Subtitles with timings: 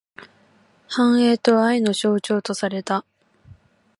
[0.89, 3.05] 繁栄と愛の象徴とされた。